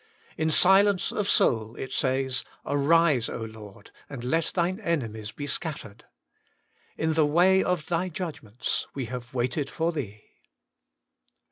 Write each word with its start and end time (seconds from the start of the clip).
In 0.35 0.49
silence 0.49 1.11
of 1.11 1.29
soul 1.29 1.75
it 1.75 1.93
says, 1.93 2.43
* 2.53 2.65
Arise, 2.65 3.29
Lord! 3.29 3.91
and 4.09 4.23
let 4.23 4.45
Thine 4.45 4.79
enemies 4.79 5.31
be 5.31 5.45
scattered. 5.45 6.05
In 6.97 7.13
the 7.13 7.27
way 7.27 7.63
of 7.63 7.85
Thy 7.85 8.09
judg 8.09 8.41
ments 8.41 8.87
we 8.95 9.05
have 9.05 9.35
waited 9.35 9.69
for 9.69 9.91
Thee.' 9.91 10.23